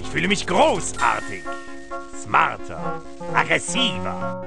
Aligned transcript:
Ich 0.00 0.08
fühle 0.08 0.28
mich 0.28 0.46
großartig, 0.46 1.42
smarter, 2.22 3.02
aggressiver. 3.34 4.46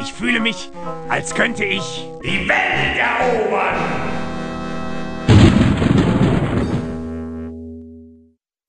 Ich 0.00 0.12
fühle 0.12 0.40
mich, 0.40 0.70
als 1.08 1.34
könnte 1.34 1.64
ich 1.64 2.08
die 2.22 2.48
Welt 2.48 2.98
erobern. 2.98 4.16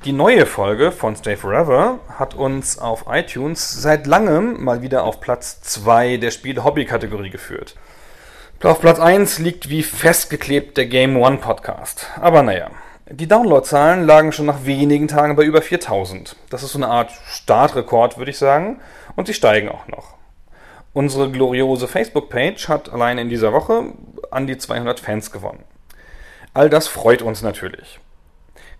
Die 0.06 0.14
neue 0.14 0.46
Folge 0.46 0.94
von 0.94 1.18
Stay 1.18 1.36
Forever 1.36 2.00
hat 2.18 2.34
uns 2.34 2.80
auf 2.80 3.06
iTunes 3.10 3.82
seit 3.82 4.08
langem 4.08 4.64
mal 4.64 4.82
wieder 4.82 5.04
auf 5.04 5.20
Platz 5.20 5.60
2 5.62 6.16
der 6.16 6.32
Spiel-Hobby-Kategorie 6.32 7.30
geführt. 7.30 7.76
Auf 8.64 8.80
Platz 8.80 9.00
1 9.00 9.40
liegt 9.40 9.70
wie 9.70 9.84
festgeklebt 9.84 10.78
der 10.78 10.86
Game 10.86 11.18
One 11.18 11.38
Podcast. 11.38 12.08
Aber 12.22 12.42
naja, 12.42 12.72
die 13.10 13.28
Downloadzahlen 13.28 14.06
lagen 14.06 14.32
schon 14.32 14.46
nach 14.46 14.66
wenigen 14.66 15.08
Tagen 15.08 15.36
bei 15.36 15.44
über 15.44 15.62
4000. 15.62 16.36
Das 16.50 16.64
ist 16.64 16.74
so 16.74 16.80
eine 16.80 16.88
Art 16.88 17.12
Startrekord, 17.28 18.18
würde 18.18 18.32
ich 18.32 18.38
sagen. 18.38 18.82
Und 19.16 19.28
sie 19.28 19.34
steigen 19.34 19.70
auch 19.70 19.88
noch. 19.88 20.16
Unsere 20.94 21.32
gloriose 21.32 21.88
Facebook-Page 21.88 22.68
hat 22.68 22.92
allein 22.92 23.18
in 23.18 23.30
dieser 23.30 23.54
Woche 23.54 23.94
an 24.32 24.48
die 24.48 24.58
200 24.58 25.00
Fans 25.00 25.32
gewonnen. 25.32 25.64
All 26.54 26.70
das 26.70 26.88
freut 26.88 27.22
uns 27.22 27.42
natürlich. 27.42 28.00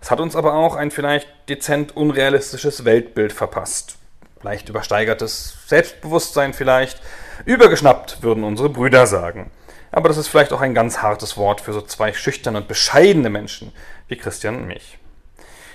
Es 0.00 0.10
hat 0.10 0.20
uns 0.20 0.36
aber 0.36 0.54
auch 0.54 0.76
ein 0.76 0.90
vielleicht 0.90 1.28
dezent 1.48 1.96
unrealistisches 1.96 2.84
Weltbild 2.84 3.32
verpasst. 3.32 3.98
Leicht 4.42 4.68
übersteigertes 4.68 5.56
Selbstbewusstsein 5.66 6.52
vielleicht. 6.52 7.00
Übergeschnappt, 7.44 8.22
würden 8.22 8.44
unsere 8.44 8.68
Brüder 8.68 9.06
sagen. 9.06 9.50
Aber 9.90 10.08
das 10.08 10.18
ist 10.18 10.28
vielleicht 10.28 10.52
auch 10.52 10.60
ein 10.60 10.74
ganz 10.74 10.98
hartes 10.98 11.36
Wort 11.36 11.60
für 11.60 11.72
so 11.72 11.80
zwei 11.80 12.12
schüchterne 12.12 12.58
und 12.58 12.68
bescheidene 12.68 13.30
Menschen 13.30 13.72
wie 14.08 14.16
Christian 14.16 14.56
und 14.56 14.66
mich. 14.66 14.98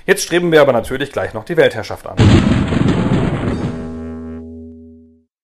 Jetzt 0.05 0.23
streben 0.23 0.52
wir 0.52 0.62
aber 0.62 0.73
natürlich 0.73 1.12
gleich 1.12 1.34
noch 1.34 1.45
die 1.45 1.58
Weltherrschaft 1.58 2.05
an. 2.05 2.17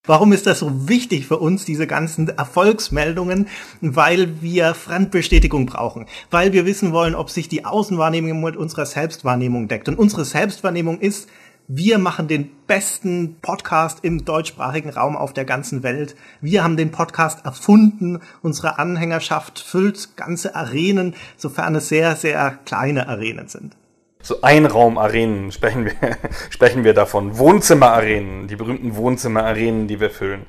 Warum 0.09 0.34
ist 0.34 0.48
das 0.48 0.58
so 0.58 0.89
wichtig 0.89 1.28
für 1.28 1.38
uns, 1.38 1.66
diese 1.66 1.86
ganzen 1.86 2.30
Erfolgsmeldungen? 2.30 3.48
Weil 3.80 4.42
wir 4.42 4.73
Fremdbestätigung 4.73 5.67
brauchen. 5.67 6.08
Weil 6.31 6.52
wir 6.52 6.66
wissen 6.66 6.94
wollen, 6.94 7.14
ob 7.14 7.30
sich 7.30 7.48
die 7.48 7.64
Außenwahrnehmung 7.64 8.42
mit 8.42 8.58
unserer 8.58 8.88
Selbstwahrnehmung 8.88 9.67
deckt. 9.67 9.88
Und 9.88 10.00
unsere 10.00 10.26
Selbstwahrnehmung 10.26 11.00
ist, 11.00 11.30
wir 11.72 12.00
machen 12.00 12.28
den 12.28 12.50
besten 12.66 13.38
Podcast 13.44 14.00
im 14.02 14.25
deutschsprachigen 14.25 14.89
Raum 14.89 15.16
auf 15.16 15.34
der 15.34 15.45
ganzen 15.45 15.84
Welt. 15.84 16.16
Wir 16.42 16.64
haben 16.64 16.78
den 16.78 16.89
Podcast 16.89 17.45
erfunden. 17.45 18.22
Unsere 18.42 18.80
Anhängerschaft 18.80 19.59
füllt 19.59 20.17
ganze 20.17 20.56
Arenen, 20.56 21.14
sofern 21.38 21.76
es 21.76 21.88
sehr, 21.88 22.16
sehr 22.16 22.58
kleine 22.66 23.08
Arenen 23.08 23.50
sind. 23.50 23.78
So 24.23 24.42
Einraumarenen 24.42 25.52
sprechen 25.52 25.86
wir, 25.86 25.94
sprechen 26.50 26.84
wir 26.84 26.95
davon. 26.95 27.38
Wohnzimmerarenen, 27.38 28.48
die 28.48 28.56
berühmten 28.56 28.95
Wohnzimmerarenen, 28.95 29.88
die 29.88 30.00
wir 30.00 30.09
füllen. 30.09 30.48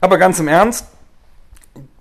Aber 0.00 0.18
ganz 0.18 0.38
im 0.38 0.46
Ernst, 0.46 0.86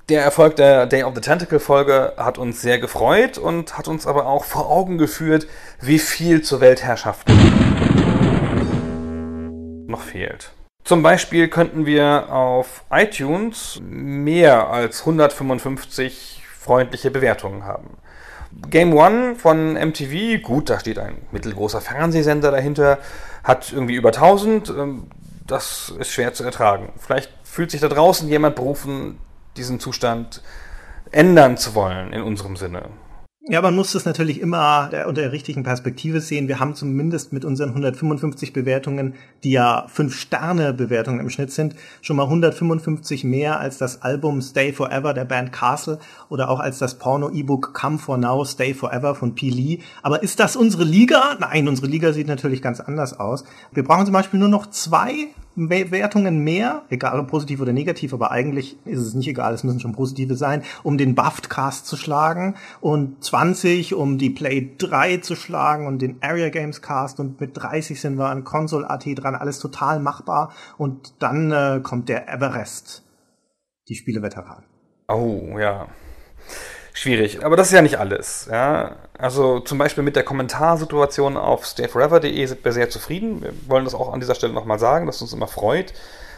der 0.09 0.21
Erfolg 0.21 0.57
der 0.57 0.85
Day 0.85 1.01
of 1.01 1.15
the 1.15 1.21
Tentacle 1.21 1.59
Folge 1.59 2.13
hat 2.17 2.37
uns 2.37 2.61
sehr 2.61 2.77
gefreut 2.77 3.39
und 3.39 3.79
hat 3.79 3.87
uns 3.87 4.05
aber 4.05 4.27
auch 4.27 4.45
vor 4.45 4.69
Augen 4.69 4.99
geführt, 4.99 5.47
wie 5.81 5.97
viel 5.97 6.43
zur 6.43 6.61
Weltherrschaft 6.61 7.27
fehlt. 10.17 10.51
Zum 10.83 11.03
Beispiel 11.03 11.47
könnten 11.47 11.85
wir 11.85 12.31
auf 12.31 12.83
iTunes 12.89 13.79
mehr 13.83 14.69
als 14.69 15.01
155 15.01 16.41
freundliche 16.57 17.11
Bewertungen 17.11 17.65
haben. 17.65 17.97
Game 18.69 18.93
One 18.93 19.35
von 19.35 19.73
MTV, 19.73 20.41
gut, 20.41 20.69
da 20.69 20.79
steht 20.79 20.97
ein 20.97 21.17
mittelgroßer 21.31 21.81
Fernsehsender 21.81 22.51
dahinter, 22.51 22.99
hat 23.43 23.71
irgendwie 23.71 23.95
über 23.95 24.09
1000. 24.09 24.69
Ähm, 24.69 25.07
das 25.45 25.93
ist 25.99 26.11
schwer 26.11 26.33
zu 26.33 26.43
ertragen. 26.43 26.91
Vielleicht 26.97 27.31
fühlt 27.43 27.71
sich 27.71 27.81
da 27.81 27.89
draußen 27.89 28.27
jemand 28.27 28.55
berufen, 28.55 29.19
diesen 29.55 29.79
Zustand 29.79 30.41
ändern 31.11 31.57
zu 31.57 31.75
wollen 31.75 32.11
in 32.11 32.21
unserem 32.21 32.55
Sinne. 32.57 32.83
Ja, 33.49 33.61
man 33.61 33.77
muss 33.77 33.93
das 33.93 34.03
natürlich 34.03 34.41
immer 34.41 34.89
unter 35.07 35.21
der 35.21 35.31
richtigen 35.31 35.63
Perspektive 35.63 36.19
sehen. 36.19 36.49
Wir 36.49 36.59
haben 36.59 36.75
zumindest 36.75 37.31
mit 37.31 37.45
unseren 37.45 37.69
155 37.69 38.51
Bewertungen, 38.51 39.13
die 39.45 39.51
ja 39.51 39.87
5-Sterne-Bewertungen 39.87 41.21
im 41.21 41.29
Schnitt 41.29 41.53
sind, 41.53 41.73
schon 42.01 42.17
mal 42.17 42.23
155 42.23 43.23
mehr 43.23 43.57
als 43.57 43.77
das 43.77 44.01
Album 44.01 44.41
Stay 44.41 44.73
Forever 44.73 45.13
der 45.13 45.23
Band 45.23 45.53
Castle 45.53 45.99
oder 46.27 46.49
auch 46.49 46.59
als 46.59 46.77
das 46.79 46.95
Porno-E-Book 46.95 47.73
Come 47.73 47.99
For 47.99 48.17
Now, 48.17 48.43
Stay 48.43 48.73
Forever 48.73 49.15
von 49.15 49.33
P. 49.33 49.49
Lee. 49.49 49.79
Aber 50.01 50.23
ist 50.23 50.41
das 50.41 50.57
unsere 50.57 50.83
Liga? 50.83 51.37
Nein, 51.39 51.69
unsere 51.69 51.87
Liga 51.87 52.11
sieht 52.11 52.27
natürlich 52.27 52.61
ganz 52.61 52.81
anders 52.81 53.17
aus. 53.17 53.45
Wir 53.71 53.85
brauchen 53.85 54.03
zum 54.03 54.13
Beispiel 54.13 54.41
nur 54.41 54.49
noch 54.49 54.65
zwei 54.71 55.29
Wertungen 55.57 56.43
mehr, 56.43 56.83
egal 56.89 57.19
ob 57.19 57.27
positiv 57.27 57.59
oder 57.59 57.73
negativ, 57.73 58.13
aber 58.13 58.31
eigentlich 58.31 58.77
ist 58.85 58.99
es 58.99 59.15
nicht 59.15 59.27
egal, 59.27 59.53
es 59.53 59.63
müssen 59.63 59.79
schon 59.79 59.93
positive 59.93 60.35
sein, 60.35 60.63
um 60.83 60.97
den 60.97 61.15
Buffed-Cast 61.15 61.87
zu 61.87 61.97
schlagen 61.97 62.55
und 62.79 63.23
20, 63.23 63.95
um 63.95 64.17
die 64.17 64.29
Play 64.29 64.75
3 64.77 65.17
zu 65.17 65.35
schlagen 65.35 65.87
und 65.87 66.01
den 66.01 66.17
Area 66.21 66.49
Games 66.49 66.81
Cast 66.81 67.19
und 67.19 67.41
mit 67.41 67.57
30 67.57 67.99
sind 67.99 68.17
wir 68.17 68.29
an 68.29 68.43
Console 68.43 68.87
AT 68.89 69.05
dran, 69.07 69.35
alles 69.35 69.59
total 69.59 69.99
machbar 69.99 70.51
und 70.77 71.15
dann 71.19 71.51
äh, 71.51 71.79
kommt 71.81 72.07
der 72.07 72.29
Everest, 72.29 73.03
die 73.89 73.95
Spieleveteran. 73.95 74.63
Oh, 75.07 75.57
ja 75.57 75.87
schwierig. 77.07 77.43
Aber 77.45 77.55
das 77.55 77.67
ist 77.67 77.73
ja 77.73 77.81
nicht 77.81 77.99
alles. 77.99 78.47
Ja? 78.51 78.97
Also 79.17 79.59
zum 79.59 79.77
Beispiel 79.77 80.03
mit 80.03 80.15
der 80.15 80.23
Kommentarsituation 80.23 81.37
auf 81.37 81.65
stayforever.de 81.65 82.45
sind 82.45 82.65
wir 82.65 82.71
sehr 82.73 82.89
zufrieden. 82.89 83.41
Wir 83.41 83.53
wollen 83.67 83.85
das 83.85 83.95
auch 83.95 84.13
an 84.13 84.19
dieser 84.19 84.35
Stelle 84.35 84.53
nochmal 84.53 84.79
sagen, 84.79 85.05
dass 85.05 85.21
uns 85.21 85.33
immer 85.33 85.47
freut, 85.47 85.93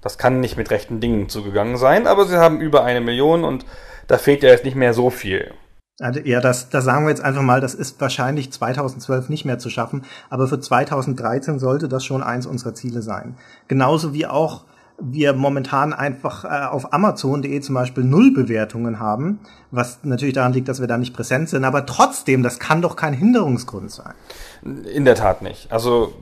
Das 0.00 0.16
kann 0.16 0.40
nicht 0.40 0.56
mit 0.56 0.70
rechten 0.70 1.00
Dingen 1.00 1.28
zugegangen 1.28 1.76
sein, 1.76 2.06
aber 2.06 2.24
sie 2.24 2.38
haben 2.38 2.62
über 2.62 2.82
eine 2.84 3.02
Million 3.02 3.44
und 3.44 3.66
da 4.06 4.18
fehlt 4.18 4.42
ja 4.42 4.50
jetzt 4.50 4.64
nicht 4.64 4.76
mehr 4.76 4.94
so 4.94 5.10
viel. 5.10 5.52
Also, 6.00 6.20
ja, 6.20 6.40
das, 6.40 6.70
da 6.70 6.80
sagen 6.80 7.04
wir 7.04 7.10
jetzt 7.10 7.22
einfach 7.22 7.42
mal, 7.42 7.60
das 7.60 7.74
ist 7.74 8.00
wahrscheinlich 8.00 8.52
2012 8.52 9.28
nicht 9.28 9.44
mehr 9.44 9.58
zu 9.58 9.70
schaffen, 9.70 10.04
aber 10.30 10.48
für 10.48 10.58
2013 10.58 11.58
sollte 11.58 11.88
das 11.88 12.04
schon 12.04 12.22
eins 12.22 12.46
unserer 12.46 12.74
Ziele 12.74 13.02
sein. 13.02 13.36
Genauso 13.68 14.14
wie 14.14 14.26
auch 14.26 14.64
wir 15.00 15.32
momentan 15.32 15.92
einfach 15.92 16.44
äh, 16.44 16.66
auf 16.66 16.92
Amazon.de 16.92 17.60
zum 17.60 17.74
Beispiel 17.74 18.04
null 18.04 18.32
Bewertungen 18.32 19.00
haben, 19.00 19.40
was 19.70 20.00
natürlich 20.02 20.34
daran 20.34 20.52
liegt, 20.52 20.68
dass 20.68 20.80
wir 20.80 20.86
da 20.86 20.98
nicht 20.98 21.14
präsent 21.14 21.48
sind, 21.48 21.64
aber 21.64 21.86
trotzdem, 21.86 22.42
das 22.42 22.58
kann 22.58 22.82
doch 22.82 22.96
kein 22.96 23.12
Hinderungsgrund 23.12 23.90
sein. 23.90 24.14
In 24.62 25.04
der 25.04 25.14
Tat 25.14 25.42
nicht. 25.42 25.72
Also 25.72 26.12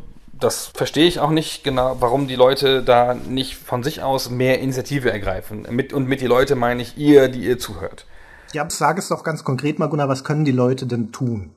das 0.41 0.67
verstehe 0.75 1.07
ich 1.07 1.21
auch 1.21 1.31
nicht 1.31 1.65
genau, 1.65 1.97
warum 2.01 2.27
die 2.27 2.35
Leute 2.35 2.83
da 2.83 3.15
nicht 3.15 3.57
von 3.57 3.83
sich 3.83 4.03
aus 4.03 4.31
mehr 4.31 4.61
Initiative 4.61 5.13
ergreifen. 5.13 5.67
Mit, 5.71 5.93
und 5.93 6.09
mit 6.09 6.21
die 6.21 6.27
Leute 6.27 6.57
meine 6.57 6.83
ich 6.83 6.97
ihr, 6.97 7.29
die 7.29 7.47
ihr 7.47 7.59
zuhört. 7.59 8.07
Ja, 8.53 8.67
sag 8.69 8.99
es 8.99 9.09
doch 9.09 9.23
ganz 9.23 9.45
konkret 9.45 9.79
mal, 9.79 9.89
Gunnar, 9.89 10.09
was 10.09 10.25
können 10.25 10.45
die 10.45 10.53
Leute 10.53 10.87
denn 10.87 11.13
tun? 11.13 11.51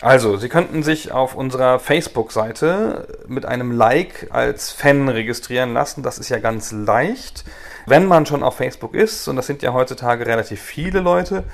Also, 0.00 0.36
Sie 0.36 0.48
könnten 0.48 0.82
sich 0.82 1.12
auf 1.12 1.34
unserer 1.34 1.78
Facebook-Seite 1.78 3.08
mit 3.26 3.46
einem 3.46 3.72
Like 3.72 4.28
als 4.30 4.70
Fan 4.70 5.08
registrieren 5.08 5.72
lassen. 5.72 6.02
Das 6.02 6.18
ist 6.18 6.28
ja 6.28 6.38
ganz 6.38 6.72
leicht. 6.72 7.44
Wenn 7.86 8.06
man 8.06 8.26
schon 8.26 8.42
auf 8.42 8.56
Facebook 8.56 8.94
ist, 8.94 9.28
und 9.28 9.36
das 9.36 9.46
sind 9.46 9.62
ja 9.62 9.72
heutzutage 9.72 10.26
relativ 10.26 10.60
viele 10.60 11.00
Leute, 11.00 11.44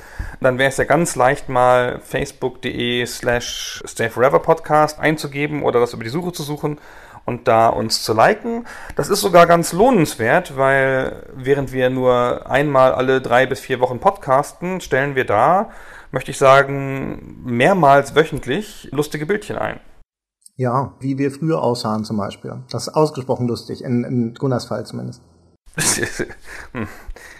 dann 0.40 0.58
wäre 0.58 0.68
es 0.68 0.76
ja 0.76 0.84
ganz 0.84 1.14
leicht 1.14 1.48
mal 1.48 2.00
facebook.de 2.00 3.06
slash 3.06 3.82
stayforeverpodcast 3.86 4.98
einzugeben 4.98 5.62
oder 5.62 5.78
das 5.78 5.92
über 5.92 6.02
die 6.02 6.10
Suche 6.10 6.32
zu 6.32 6.42
suchen 6.42 6.78
und 7.24 7.48
da 7.48 7.68
uns 7.68 8.02
zu 8.02 8.12
liken. 8.14 8.66
Das 8.96 9.08
ist 9.08 9.20
sogar 9.20 9.46
ganz 9.46 9.72
lohnenswert, 9.72 10.56
weil 10.56 11.24
während 11.34 11.72
wir 11.72 11.90
nur 11.90 12.50
einmal 12.50 12.92
alle 12.92 13.20
drei 13.20 13.46
bis 13.46 13.60
vier 13.60 13.80
Wochen 13.80 14.00
podcasten, 14.00 14.80
stellen 14.80 15.14
wir 15.14 15.24
da, 15.24 15.70
möchte 16.14 16.30
ich 16.30 16.38
sagen, 16.38 17.42
mehrmals 17.44 18.14
wöchentlich 18.14 18.88
lustige 18.92 19.26
Bildchen 19.26 19.58
ein. 19.58 19.80
Ja, 20.56 20.94
wie 21.00 21.18
wir 21.18 21.32
früher 21.32 21.60
aussahen 21.60 22.04
zum 22.04 22.16
Beispiel. 22.16 22.62
Das 22.70 22.86
ist 22.86 22.94
ausgesprochen 22.94 23.48
lustig, 23.48 23.82
in, 23.82 24.04
in 24.04 24.34
Gunnars 24.34 24.64
Fall 24.64 24.86
zumindest. 24.86 25.20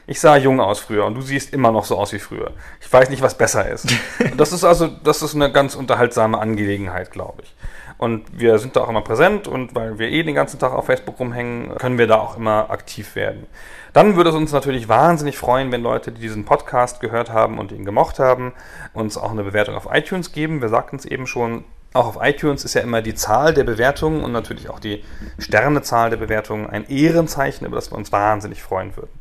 Ich 0.07 0.21
sah 0.21 0.37
jung 0.37 0.61
aus 0.61 0.81
früher 0.81 1.07
und 1.07 1.15
du 1.15 1.23
siehst 1.23 1.55
immer 1.55 1.73
noch 1.73 1.87
so 1.87 1.97
aus 1.97 2.13
wie 2.13 2.19
früher. 2.19 2.51
Ich 2.79 2.93
weiß 2.93 3.09
nicht, 3.09 3.23
was 3.23 3.39
besser 3.39 3.71
ist. 3.71 3.87
Das 4.37 4.53
ist 4.53 4.63
also, 4.63 4.87
das 4.87 5.23
ist 5.23 5.35
eine 5.35 5.51
ganz 5.51 5.75
unterhaltsame 5.75 6.39
Angelegenheit, 6.39 7.11
glaube 7.11 7.43
ich. 7.43 7.55
Und 8.05 8.39
wir 8.39 8.59
sind 8.59 8.77
da 8.77 8.83
auch 8.83 8.91
immer 8.91 9.01
präsent 9.01 9.49
und 9.49 9.75
weil 9.75 9.99
wir 9.99 10.11
eh 10.11 10.23
den 10.23 10.35
ganzen 10.35 10.59
Tag 10.59 10.73
auf 10.75 10.85
Facebook 10.85 11.19
rumhängen, 11.19 11.75
können 11.77 11.97
wir 11.97 12.07
da 12.07 12.17
auch 12.17 12.37
immer 12.37 12.69
aktiv 12.69 13.17
werden. 13.17 13.47
Dann 13.95 14.15
würde 14.15 14.29
es 14.29 14.37
uns 14.37 14.53
natürlich 14.53 14.91
wahnsinnig 14.91 15.39
freuen, 15.39 15.73
wenn 15.73 15.83
Leute, 15.83 16.13
die 16.13 16.21
diesen 16.21 16.45
Podcast 16.45 17.01
gehört 17.01 17.31
haben 17.31 17.59
und 17.59 17.73
ihn 17.73 17.87
gemocht 17.87 18.19
haben, 18.19 18.53
uns 18.93 19.17
auch 19.17 19.31
eine 19.31 19.43
Bewertung 19.43 19.75
auf 19.75 19.89
iTunes 19.91 20.33
geben. 20.33 20.61
Wir 20.61 20.69
sagten 20.69 20.97
es 20.97 21.07
eben 21.07 21.27
schon, 21.27 21.65
auch 21.95 22.07
auf 22.07 22.19
iTunes 22.21 22.67
ist 22.67 22.75
ja 22.75 22.83
immer 22.83 23.01
die 23.01 23.15
Zahl 23.15 23.55
der 23.55 23.65
Bewertungen 23.65 24.23
und 24.23 24.33
natürlich 24.33 24.69
auch 24.69 24.81
die 24.81 25.03
Sternezahl 25.39 26.11
der 26.11 26.19
Bewertungen 26.19 26.69
ein 26.69 26.87
Ehrenzeichen, 26.91 27.65
über 27.65 27.77
das 27.77 27.91
wir 27.91 27.97
uns 27.97 28.13
wahnsinnig 28.13 28.63
freuen 28.63 28.95
würden. 28.99 29.19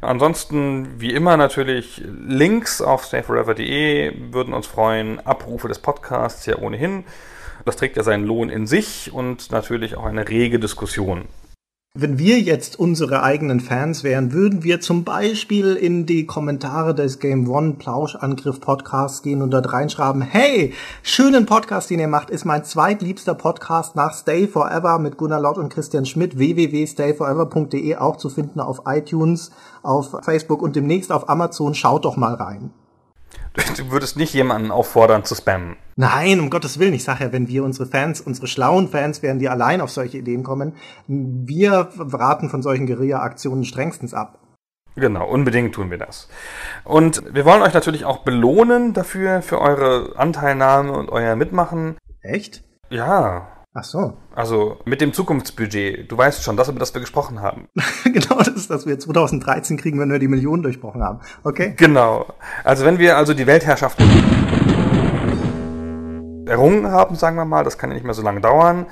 Ansonsten, 0.00 1.02
wie 1.02 1.12
immer 1.12 1.36
natürlich, 1.36 2.02
Links 2.06 2.80
auf 2.80 3.04
stayforever.de 3.04 4.32
würden 4.32 4.54
uns 4.54 4.66
freuen, 4.66 5.20
Abrufe 5.26 5.68
des 5.68 5.80
Podcasts 5.80 6.46
ja 6.46 6.56
ohnehin. 6.56 7.04
Das 7.64 7.76
trägt 7.76 7.96
ja 7.96 8.02
seinen 8.02 8.24
Lohn 8.24 8.48
in 8.48 8.66
sich 8.66 9.12
und 9.12 9.50
natürlich 9.50 9.96
auch 9.96 10.04
eine 10.04 10.28
rege 10.28 10.58
Diskussion. 10.58 11.26
Wenn 11.98 12.18
wir 12.18 12.38
jetzt 12.40 12.78
unsere 12.78 13.22
eigenen 13.22 13.58
Fans 13.58 14.04
wären, 14.04 14.34
würden 14.34 14.62
wir 14.62 14.82
zum 14.82 15.04
Beispiel 15.04 15.76
in 15.76 16.04
die 16.04 16.26
Kommentare 16.26 16.94
des 16.94 17.20
Game 17.20 17.48
One 17.48 17.76
Plauschangriff 17.78 18.60
Podcasts 18.60 19.22
gehen 19.22 19.40
und 19.40 19.50
dort 19.50 19.72
reinschreiben, 19.72 20.20
hey, 20.20 20.74
schönen 21.02 21.46
Podcast, 21.46 21.88
den 21.88 21.98
ihr 21.98 22.06
macht, 22.06 22.28
ist 22.28 22.44
mein 22.44 22.64
zweitliebster 22.64 23.34
Podcast 23.34 23.96
nach 23.96 24.12
Stay 24.12 24.46
Forever 24.46 24.98
mit 24.98 25.16
Gunnar 25.16 25.40
Lott 25.40 25.56
und 25.56 25.72
Christian 25.72 26.04
Schmidt, 26.04 26.36
www.stayforever.de 26.36 27.96
auch 27.96 28.16
zu 28.16 28.28
finden 28.28 28.60
auf 28.60 28.82
iTunes, 28.84 29.50
auf 29.82 30.16
Facebook 30.22 30.60
und 30.60 30.76
demnächst 30.76 31.10
auf 31.10 31.30
Amazon. 31.30 31.74
Schaut 31.74 32.04
doch 32.04 32.18
mal 32.18 32.34
rein. 32.34 32.74
Du 33.76 33.90
würdest 33.90 34.16
nicht 34.16 34.34
jemanden 34.34 34.70
auffordern 34.70 35.24
zu 35.24 35.34
spammen. 35.34 35.76
Nein, 35.96 36.40
um 36.40 36.50
Gottes 36.50 36.78
Willen. 36.78 36.94
Ich 36.94 37.04
sage 37.04 37.24
ja, 37.24 37.32
wenn 37.32 37.48
wir 37.48 37.64
unsere 37.64 37.86
Fans, 37.86 38.20
unsere 38.20 38.46
schlauen 38.46 38.88
Fans 38.88 39.22
wären, 39.22 39.38
die 39.38 39.48
allein 39.48 39.80
auf 39.80 39.90
solche 39.90 40.18
Ideen 40.18 40.42
kommen, 40.42 40.74
wir 41.06 41.88
raten 41.96 42.50
von 42.50 42.62
solchen 42.62 42.86
Guerilla-Aktionen 42.86 43.64
strengstens 43.64 44.12
ab. 44.12 44.38
Genau, 44.94 45.26
unbedingt 45.28 45.74
tun 45.74 45.90
wir 45.90 45.98
das. 45.98 46.28
Und 46.84 47.22
wir 47.34 47.44
wollen 47.44 47.62
euch 47.62 47.74
natürlich 47.74 48.04
auch 48.04 48.18
belohnen 48.24 48.94
dafür, 48.94 49.42
für 49.42 49.60
eure 49.60 50.14
Anteilnahme 50.16 50.92
und 50.92 51.10
euer 51.10 51.36
Mitmachen. 51.36 51.96
Echt? 52.22 52.62
Ja, 52.88 53.55
Ach 53.78 53.84
so. 53.84 54.14
Also 54.34 54.78
mit 54.86 55.02
dem 55.02 55.12
Zukunftsbudget. 55.12 56.10
Du 56.10 56.16
weißt 56.16 56.42
schon, 56.42 56.56
das, 56.56 56.70
über 56.70 56.78
das 56.78 56.94
wir 56.94 57.02
gesprochen 57.02 57.42
haben. 57.42 57.68
genau 58.04 58.38
das, 58.38 58.68
das 58.68 58.86
wir 58.86 58.98
2013 58.98 59.76
kriegen, 59.76 60.00
wenn 60.00 60.10
wir 60.10 60.18
die 60.18 60.28
Millionen 60.28 60.62
durchbrochen 60.62 61.02
haben. 61.02 61.20
Okay? 61.44 61.74
Genau. 61.76 62.24
Also 62.64 62.86
wenn 62.86 62.98
wir 62.98 63.18
also 63.18 63.34
die 63.34 63.46
Weltherrschaft 63.46 64.00
errungen 66.46 66.86
haben, 66.90 67.16
sagen 67.16 67.36
wir 67.36 67.44
mal, 67.44 67.64
das 67.64 67.76
kann 67.76 67.90
ja 67.90 67.94
nicht 67.94 68.04
mehr 68.04 68.14
so 68.14 68.22
lange 68.22 68.40
dauern, 68.40 68.86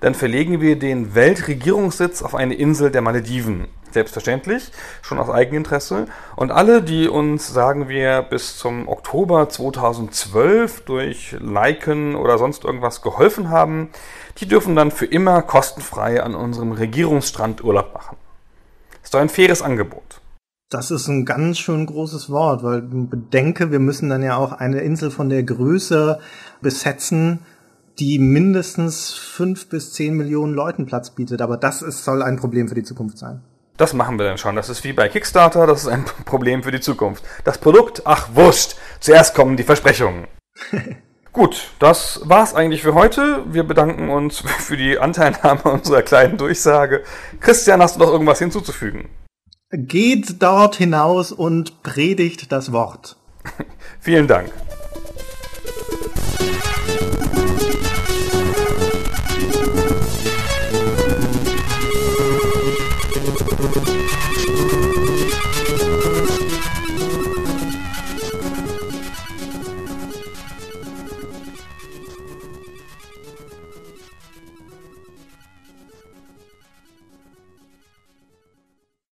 dann 0.00 0.14
verlegen 0.14 0.60
wir 0.60 0.78
den 0.78 1.16
Weltregierungssitz 1.16 2.22
auf 2.22 2.36
eine 2.36 2.54
Insel 2.54 2.92
der 2.92 3.02
Malediven. 3.02 3.66
Selbstverständlich, 3.98 4.70
schon 5.02 5.18
aus 5.18 5.28
Eigeninteresse. 5.28 6.06
Und 6.36 6.52
alle, 6.52 6.82
die 6.82 7.08
uns, 7.08 7.52
sagen 7.52 7.88
wir, 7.88 8.22
bis 8.22 8.56
zum 8.56 8.86
Oktober 8.86 9.48
2012 9.48 10.82
durch 10.82 11.36
Liken 11.40 12.14
oder 12.14 12.38
sonst 12.38 12.62
irgendwas 12.62 13.02
geholfen 13.02 13.50
haben, 13.50 13.88
die 14.36 14.46
dürfen 14.46 14.76
dann 14.76 14.92
für 14.92 15.06
immer 15.06 15.42
kostenfrei 15.42 16.22
an 16.22 16.36
unserem 16.36 16.70
Regierungsstrand 16.70 17.64
Urlaub 17.64 17.92
machen. 17.92 18.16
Ist 19.02 19.14
doch 19.14 19.18
ein 19.18 19.28
faires 19.28 19.62
Angebot. 19.62 20.20
Das 20.70 20.92
ist 20.92 21.08
ein 21.08 21.24
ganz 21.24 21.58
schön 21.58 21.84
großes 21.84 22.30
Wort, 22.30 22.62
weil 22.62 22.82
bedenke, 22.82 23.72
wir 23.72 23.80
müssen 23.80 24.10
dann 24.10 24.22
ja 24.22 24.36
auch 24.36 24.52
eine 24.52 24.82
Insel 24.82 25.10
von 25.10 25.28
der 25.28 25.42
Größe 25.42 26.20
besetzen, 26.60 27.40
die 27.98 28.20
mindestens 28.20 29.12
fünf 29.12 29.68
bis 29.68 29.92
zehn 29.92 30.16
Millionen 30.16 30.54
Leuten 30.54 30.86
Platz 30.86 31.10
bietet. 31.10 31.42
Aber 31.42 31.56
das 31.56 31.82
ist, 31.82 32.04
soll 32.04 32.22
ein 32.22 32.36
Problem 32.36 32.68
für 32.68 32.76
die 32.76 32.84
Zukunft 32.84 33.18
sein. 33.18 33.42
Das 33.78 33.94
machen 33.94 34.18
wir 34.18 34.26
dann 34.26 34.38
schon. 34.38 34.56
Das 34.56 34.68
ist 34.68 34.82
wie 34.82 34.92
bei 34.92 35.08
Kickstarter, 35.08 35.66
das 35.66 35.82
ist 35.82 35.88
ein 35.88 36.04
Problem 36.26 36.62
für 36.62 36.72
die 36.72 36.80
Zukunft. 36.80 37.24
Das 37.44 37.58
Produkt, 37.58 38.02
ach 38.04 38.28
wurscht, 38.34 38.74
zuerst 39.00 39.34
kommen 39.34 39.56
die 39.56 39.62
Versprechungen. 39.62 40.26
Gut, 41.32 41.70
das 41.78 42.20
war's 42.24 42.54
eigentlich 42.54 42.82
für 42.82 42.94
heute. 42.94 43.44
Wir 43.46 43.62
bedanken 43.62 44.08
uns 44.08 44.40
für 44.58 44.76
die 44.76 44.98
Anteilnahme 44.98 45.62
unserer 45.62 46.02
kleinen 46.02 46.36
Durchsage. 46.36 47.04
Christian, 47.38 47.80
hast 47.80 47.96
du 47.96 48.00
noch 48.00 48.10
irgendwas 48.10 48.40
hinzuzufügen? 48.40 49.08
Geht 49.70 50.42
dort 50.42 50.74
hinaus 50.74 51.30
und 51.30 51.82
predigt 51.84 52.50
das 52.50 52.72
Wort. 52.72 53.16
Vielen 54.00 54.26
Dank. 54.26 54.50
Música 63.88 65.17